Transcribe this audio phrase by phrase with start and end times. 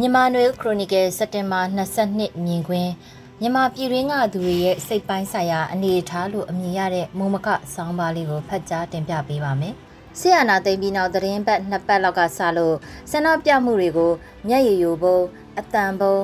[0.00, 1.60] မြန်မာနွေခရိုနီကယ်စက်တင်ဘာ
[2.06, 2.90] 22မြင်ကွင်း
[3.40, 9.74] မြန်မာပြည်ရင်းကသူတွေရဲ့စိတ်ပိုင်းဆိုင်ရာအနေအထားလို့အမည်ရတဲ့မုံမကဆောင်းပါးလေးကိုဖတ်ကြားတင်ပြပေးပါမယ်။
[10.18, 12.76] ဆီယနာသိမ့်ပြီးနောက်သတင်းပတ်နှစ်ပတ်လောက်ကစလို့
[13.10, 14.12] ဆန္ဒပြမှုတွေကို
[14.48, 15.18] မျက်ရည်ယိုဘုံ
[15.58, 16.16] အတန်ဘုံ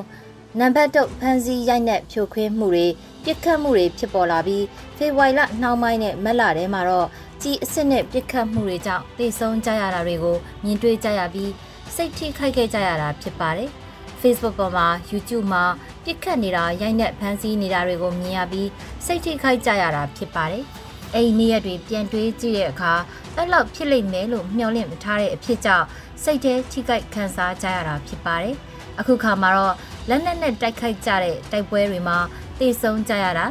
[0.60, 2.86] နံပါတ်တုတ်ဖန်စီရိုက်နှက်ဖြိုခွင်းမှုတွေ
[3.24, 4.64] ပြစ်ခတ်မှုတွေဖြစ်ပေါ်လာပြီး
[4.96, 7.08] ဖေဖော်ဝါရီလနှောင်းပိုင်းနဲ့မက်လာထဲမှာတော့
[7.42, 11.50] ကြီးအစ်စ်နဲ့ပြစ်ခတ်မှုတွေကြောင့်တိတ်ဆုံးကြရတာတွေကိုမြင်တွေ့ကြရပြီး
[11.94, 13.70] စိတ်ထိခိုက်ခဲ့ကြရတာဖြစ်ပါတယ်။
[14.20, 15.64] Facebook ပေါ်မှာ YouTube မှာ
[16.04, 18.68] ပြစ်ခတ်နေတာရိုက်နှက်ဖန်ဆီးနေတာတွေကိုမြင်ရပြီး
[19.06, 20.64] စိတ်ထိခိုက်ကြရတာဖြစ်ပါတယ်။
[21.14, 22.92] အဲ့ဒီနေ့ရက်တွေပြန်တွေးကြည့်တဲ့အခါ
[23.36, 25.86] အဲ့လောက်ဖြစ်လိမ့်မယ်လို့မျှော်လင့်မထားတဲ့အဖြစ်ကြောင့်
[26.22, 28.54] စိတ်ထဲထိခိုက်ခံစားကြရတာဖြစ်ပါတယ်။
[29.00, 29.74] အခုခါမှာတော့
[30.08, 32.18] လက်နက်နဲ့တိုက်ခိုက်ကြတဲ့တိုက်ပွဲတွေမှာ
[32.60, 33.46] တေဆုံးကြရတာ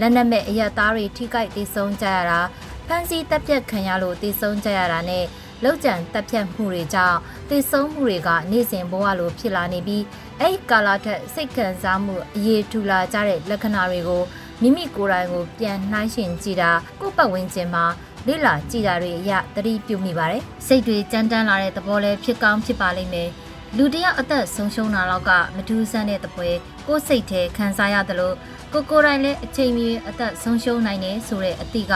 [0.00, 2.40] လက်နက်မဲ့အရသားတွေထိခိုက်တေဆုံးကြရတာ
[2.86, 5.24] ဖန်စီတပ်ပြတ်ခံရလို့တေဆုံးကြရတာနဲ့
[5.64, 7.18] လောက်ကျန်တပ်ဖြတ်မှုတွေကြောင့်
[7.50, 10.04] တည်ဆုံးမှုတွေကနေ့စဉ်ဘဝလိုဖြစ်လာနေပြီး
[10.40, 14.22] အဲ့ဒီကာလထက်စိတ်ခံစားမှုအရေးထူလာကြတဲ့လက္ခဏာတွေကို
[14.62, 17.84] မိမိကိုယ်တိုင်ကိုပြန်နှိုင်းယှဉ်ကြည့်တာကိုယ့်ပတ်ဝန်းကျင်မှာ
[18.26, 23.28] လေ့လာကြည့်တာတွေအရသတိပြုမိပါတယ်စိတ်တွေကြမ်းတမ်းလာတဲ့သဘောလည်းဖြစ်ကောင်းဖြစ်ပါလိမ့်မယ်
[23.76, 26.48] လူတယောက်အသက်ဆုံးရှုံးတာတော့ကမထူးဆန်းတဲ့သပွဲ
[26.86, 28.34] ကိုယ်စိတ်ထဲခံစားရတယ်လို့
[28.72, 31.94] ကိုကိုယ်တိုင်လည်းအချိန်မီအသက်ဆုံးရှုံးနိုင်တယ်ဆိုတဲ့အသည့်က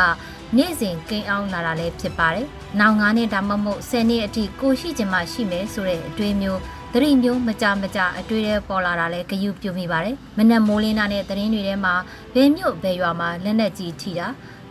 [0.57, 2.47] နေ့စဉ်ကိန်းအောင်လာတာလည်းဖြစ်ပါတယ်။
[2.81, 6.61] နောက်9နှစ်ဒါမှမဟုတ်10နှစ်အထိကိုရှိချင်မှရှိမယ်ဆိုတဲ့အတွေးမျိုး
[6.93, 11.95] သတိမျိုးမကြမကြအတွေ့အပေါ်လာတာလဲဂယုပြုမိပါတယ်။မနက်မိုးလင်းတာနဲ့သတင်းတွေထဲမှာ
[12.35, 14.27] ဘယ်မြို့ဘယ်ရွာမှာလက်နက်ကြီးထိတာ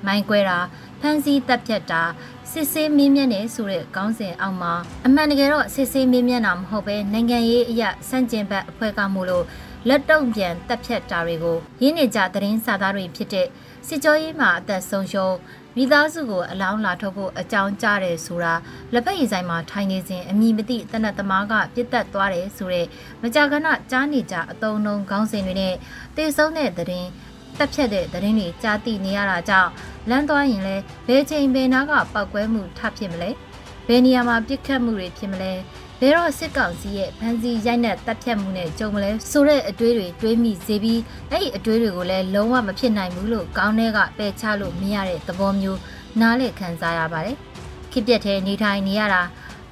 [0.06, 0.60] မိုင်းကွဲတာ
[1.02, 2.04] ဖမ်းဆီးတပ်ဖြတ်တာ
[2.52, 4.74] စစ်ဆေးမင်းမြတ်နေဆိုတဲ့ခေါင်းစဉ်အောက်မှာ
[5.06, 9.46] အမှန်တကယ်တော့စစ်ဆေးမင်းမြတ်တာမဟုတ်ပဲနိုင်ငံရေးအရာစန့်ကျင်ဘက်အဖွဲ့ကမို့လို့
[9.88, 13.48] လက်တုံပြန်တပ်ဖြတ်တာတွေကိုရင်းနေကြသတင်းစာသားတွေဖြစ်တဲ့
[13.88, 15.36] စစ်ကြောရေးမှာအသက်ဆုံးရှုံး
[15.76, 18.54] မိသားစုကိုအလောင်းလာထုတ်ဖို့အကြောင်းကြားတယ်ဆိုတာ
[18.94, 22.88] လက်ဖက်ရည်ဆိုင်မှာထိုင်နေစဉ်အမိမသိတနတ်သမားကပြစ်တက်သွားတယ်ဆိုတဲ့
[23.22, 25.76] မကြာခဏကြားနေကြအတုံးလုံးခေါင်းစဉ်တွေနဲ့
[26.16, 27.10] တေဆုံးတဲ့သတင်း
[27.58, 29.72] တက်ဖြတ်တဲ့သတင်းတွေကြားသိနေရတာကြောင့်
[30.10, 30.76] လမ်းသွားရင်လဲ
[31.08, 33.30] ဘယ်ချိန်ဘယ်နာကပောက်ကွဲမှုထဖြစ်မလဲ
[33.88, 35.54] ဘယ်နေရာမှာပြစ်ခတ်မှုတွေဖြစ်မလဲ
[36.00, 45.80] ဘယ်တော့စစ်ကောင်စီရဲ့ဖမ်းဆီးရိုက်နှက်တပ်ဖြတ်မှုနဲ့ကြုံမလဲဆိုတဲ့အတွေးတွေတွေးမိစေပြီးအဲ့ဒီအတွေးတွေကိုလည်းလုံးဝမဖြစ်နိုင်ဘူးလို့ကောင်းတဲ့ကပယ်ချလို့မရတဲ့သဘောမျိုး
[46.20, 47.38] နားလည်ခံစားရပါတယ်။
[47.92, 49.22] ခစ်ပြက်တဲ့နေထိုင်နေရတာ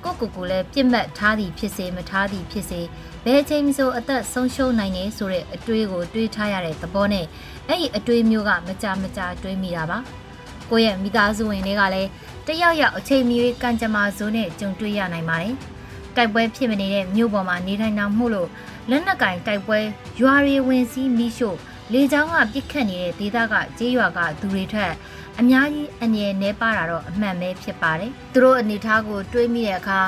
[0.04, 2.82] ကိုကိုကိုလည်းပြစ်မှတ်ထားသည်ဖြစ်စေမထားသည်ဖြစ်စေ
[3.26, 7.26] ဘယ်ချိန်မှဆိုအသက်ဆုံးရှုံးနိုင်နေဆိုတဲ့အတွေးကိုတွေးထားရတဲ့သဘောနဲ့
[7.68, 9.98] အဲ့ဒီအတွေးမျိုးကမကြမကြတွေးမိတာပါ။
[10.70, 12.10] ကိုယ့်ရဲ့မိသားစုဝင်တွေကလည်း
[12.48, 15.54] တယောက်ယောက်အချိန်မီကံကြမ္မာဇိုးနဲ့ကြုံတွေ့ရနိုင်ပါတယ်။
[16.16, 18.50] တိုက်ပွဲဖြစ်မနေတဲ့မြို့ပေါ်မှာနေထိုင်တာမှုလို့
[18.90, 19.80] လက်နက်ကင်တိုက်ပွဲ
[20.22, 21.58] ရွာတွေဝင်စီးမိရှို့
[21.94, 24.94] လေကြောင်းကပြစ်ခတ်နေတဲ့ဒေသကကျေးရွာကသူတွေထက်
[25.40, 30.00] အများကြီးအငြင်းနေပါတာတော့အမှန်ပဲဖြစ်ပါတယ်။သူတို့အနေထားကိုတွေးမိတဲ့အခါ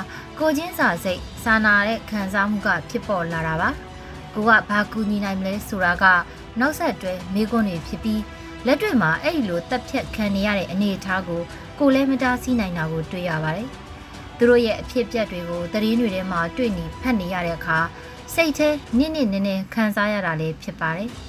[0.43, 3.69] ကိုချင်းစာစိတ်စာနာတဲ့ခံစားမှုကဖြစ်ပေါ်လာတာပါ။
[4.33, 6.05] ကိုကဘာကူညီနိုင်မလဲဆိုတာက
[6.59, 8.21] နောက်ဆက်တွဲမိကွန်းတွေဖြစ်ပြီး
[8.65, 11.41] လက်တွေ့မှာအဲ့ဒီလိုတက်ဖြတ်ခံနေရတဲ့အနေအထားကို
[11.79, 13.69] ကိုလည်းမတားဆီးနိုင်တာကိုတွေ့ရပါတယ်။
[14.37, 17.79] သူတို့ရဲ့အဖြစ်အပျက်တွေကိုသတင်းတွေထဲမှာတွေ့နေဖတ်နေရတဲ့အခါ
[18.33, 21.09] စိတ်ထဲနစ်နစ်နဲနဲခံစားရတာလည်းဖြစ်ပါတယ်။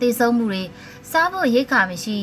[0.00, 0.62] သေဆုံးမှုတွေ
[1.10, 2.18] စားဖို့ရိတ်ခါမရှိ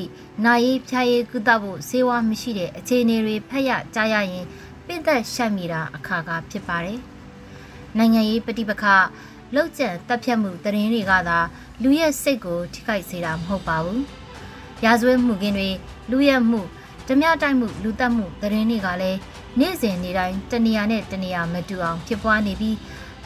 [0.45, 4.45] နိုင်ရေးဖြာရေးကုသဖို့ဆေးဝါးမရှိတဲ့အခြေအနေတွေဖက်ရကြားရရင်
[4.87, 6.99] ပြင့်သက်ရှက်မိတာအခါကဖြစ်ပါတယ်။
[7.97, 8.85] နိုင်ငံရေးပဋိပက္ခ
[9.55, 11.39] လောက်ကျန်တပ်ဖြတ်မှုသတင်းတွေကသာ
[11.83, 14.01] လူရဲ့စိတ်ကိုထိခိုက်စေတာမဟုတ်ပါဘူး။
[14.85, 15.69] ရာဇဝတ်မှုကင်းတွေ
[16.11, 16.61] လူရဲ့မှု
[17.07, 19.19] ဓမြတိုက်မှုလူတက်မှုသတင်းတွေကလည်း
[19.59, 22.77] နေ့စဉ်နေ့တိုင်းတနေရာနဲ့တနေရာမတူအောင်ဖြစ်ပွားနေပြီး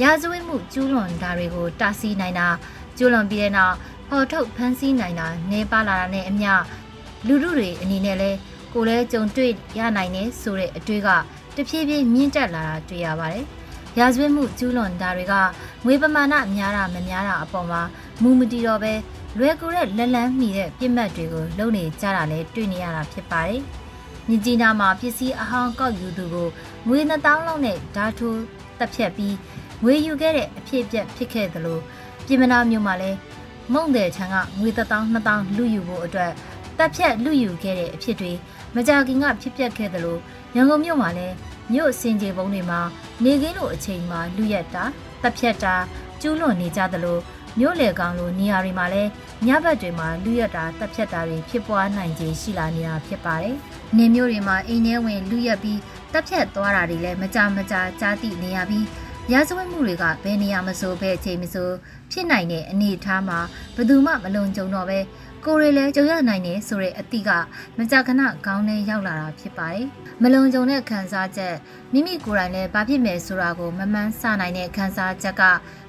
[0.01, 2.47] ရာဇဝတ်မှုကျူးလွန်တာတွေကိုတားဆီးနိုင်တာ
[2.97, 3.75] ကျူးလွန်ပြီးတဲ့နောက်
[4.09, 6.51] ပေါ်ထုတ်ဖမ်းဆီးနိုင်တာနေပါလာတာနဲ့အမျှ
[7.27, 8.31] လူလူတွေအနေနဲ့လဲ
[8.73, 11.09] ကိုလဲကြုံတွေ့ရနိုင်နေဆိုတဲ့အတွေ့က
[11.55, 13.45] တဖြည်းဖြည်းမြင့်တက်လာတာတွေ့ရပါတယ်။
[13.99, 15.33] ရာဇဝတ်မှုကျူးလွန်တာတွေက
[15.85, 17.81] ငွေပမာဏများတာမများတာအပေါ်မှာ
[18.21, 18.93] မူမတီတော့ပဲ
[19.37, 23.61] လွယ်ကူတဲ့လက်လန်းမိတဲ့ပြစ်မှတ်တွေကိုလုံနေကြတာလဲတွေ့နေရတာဖြစ်ပါတယ်။
[24.27, 26.49] မြကြီးနားမှာပစ္စည်းအဟောင်းကောက်ယူသူကို
[26.87, 28.39] ငွေ2000လောက်နဲ့ဓာတ်ထိုး
[28.79, 29.35] တက်ဖြတ်ပြီး
[29.83, 31.79] ငွေယူခဲ့တဲ့အဖြစ်အပျက်ဖြစ်ခဲ့သလို
[32.25, 33.17] ပြည်မနာမြို့မှာလည်း
[33.73, 36.31] မုံတဲ့ချံကငွေ1000 2000လူယူဖို့အတွက်
[36.81, 38.31] တက်ဖြတ်လူယူခဲ့တဲ့အဖြစ်တွေ
[38.75, 40.17] မကြခင်ကဖြစ်ပျက်ခဲ့သလို
[40.55, 41.35] ရန်ကုန်မြို့မှာလည်း
[41.73, 42.81] မြို့စင်ကြေပုံတွေမှာ
[43.23, 44.83] နေကင်းလိုအချိန်မှာလူရက်တာ
[45.21, 45.75] တက်ဖြတ်တာ
[46.21, 47.17] ကျူးလွန်နေကြသလို
[47.59, 49.09] မြို့လေကောင်လိုနေရာတွေမှာလည်း
[49.45, 53.55] ညဘက်တွေမှာလူရက်တာတက်ဖြတ်တာတွေဖြစ်ပွားနိုင်ခြင်းရှိလာနေတာဖြစ်ပါတယ်။
[53.97, 55.79] နေမျိုးတွေမှာအိမ်ထဲဝင်လူရက်ပြီး
[56.13, 58.85] တက်ဖြတ်သွားတာတွေလည်းမကြမကြာကြားသိနေရပြီး
[59.31, 61.69] ရာဇဝတ်မှုတွေကဘယ်နေရာမဆိုဘဲအချိန်မဆို
[62.11, 63.39] ဖြစ်နိုင်တဲ့အနေအထားမှာ
[63.75, 64.99] ဘယ်သူမှမလုံခြုံတော့ပဲ
[65.45, 67.31] ကိုရီလည်းကြုံရနိုင်တယ်ဆိုတဲ့အသည့်က
[67.77, 69.85] မကြာခဏခေါင်းထဲရောက်လာတာဖြစ်ပါတယ်။
[70.21, 71.55] မလုံခြုံတဲ့ခံစားချက်
[71.93, 75.43] မိမိကိုယ်တိုင်လည်းဘာဖြစ်မယ်ဆိုတာကိုမမှန်းဆနိုင်တဲ့ခံစားချက်က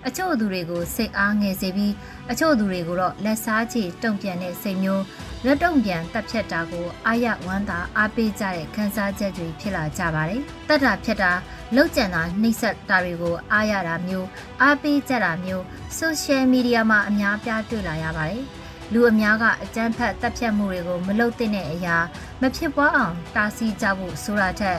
[0.06, 1.94] အချို့သူတွေကိုစိတ်အားငယ်စေပြီး
[2.31, 5.04] အချို့သူတွေကိုတော့လက်စားချေတုံ့ပြန်တဲ့စိတ်မျိုး
[5.44, 11.32] လက်တုံပြန်တက်ဖြတ်တာကိုအာရဝမ်းသာအားပေးကြတဲ့ခံစားချက်တွေဖြစ်လာကြပါတယ်။တတ်တာဖြတ်တာ
[11.76, 14.28] လောက်ကျန်တာနှိမ့်ဆက်တာတွေကိုအားရတာမျိုး
[14.62, 15.64] အားပေးကြတာမျိုး
[15.98, 18.44] social media မှာအများပြားတွေ့လာရပါတယ်။
[18.93, 21.96] လူအများကအကြမ်းဖက်တပ်ဖြတ်မှုတွေကိုမလုပ်သင့်တဲ့အရာ
[22.40, 24.79] မဖြစ်ပွားအောင်တားဆီးကြဖို့ဆိုတာထက်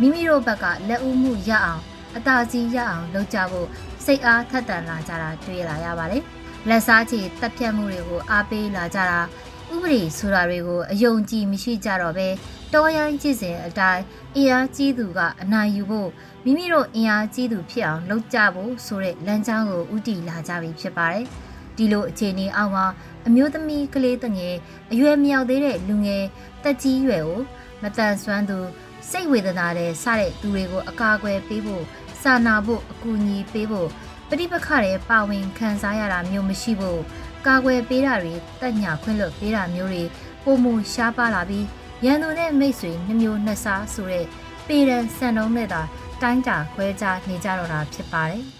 [0.00, 1.82] မိမိတို့ဘက်ကလက်ဦးမှုရအောင်
[2.16, 3.68] အသာစီးရအောင်လုပ်ကြဖို့
[4.04, 6.22] စိတ်အားထက်သန်လာကြတာတွေ့လာရပါတယ်။
[6.68, 9.20] လက်စားချေတပ်ဖြတ်မှုတွေကိုအားပေးလာကြတာ
[9.74, 12.28] ဥပဒေဆိုတာတွေကိုအယုံကြည်မရှိကြတော့ဘဲ
[12.74, 14.02] တော်ရိုင်းကြည့်စဉ်အတိုင်း
[14.36, 16.10] အင်အားကြီးသူကအနိုင်ယူဖို့
[16.44, 21.26] မိမိတို့အင်အားကြီးသူဖြစ်အောင်လုပ်ကြဖို့ဆိုတဲ့လမ်းကြောင်းကိုဥတီလာကြပြီဖြစ်ပါတယ်။
[21.78, 22.86] ဒီလိုအခြေအနေအောက်မှာ
[23.26, 24.54] အမျိုးသမီးကလေးတငယ်
[24.92, 26.24] အရွယ်မရောက်သေးတဲ့လူငယ်
[26.62, 27.40] တက်ကြီးရွယ်ကို
[27.82, 28.58] မတန်ဆွမ်းသူ
[29.10, 31.84] စိတ်ဝေဒနာတဲ့စတဲ့သူတွေကိုအကာအကွယ်ပေးဖို့
[32.22, 33.88] စာနာဖို့အကူအညီပေးဖို့
[34.28, 37.00] ပဋိပက္ခတွေပါဝင်ခံစားရတာမျိုးမရှိဖို့
[37.46, 40.04] ကာကွယ်ပေးတာတွေတက်ညာခွင့်လွတ်ပေးတာမျိုးတွေ
[40.44, 41.66] ပုံမှုရှားပါလာပြီး
[42.04, 44.26] ရန်သူနဲ့မိတ်ဆွေနှမျိုးနှစ်စားဆိုတဲ့
[44.66, 45.82] ပေရန်စံနှုံးနဲ့သာ
[46.22, 48.57] တိုင်းတာခွဲခြားနေကြတော့တာဖြစ်ပါတယ်